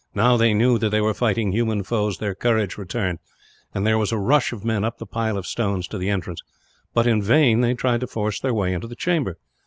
[0.15, 3.19] Now they knew that they were fighting human foes, their courage returned,
[3.71, 6.41] and there was a rush of men up the pile of stones to the entrance;
[6.91, 9.37] but in vain they tried to force their way into the chamber.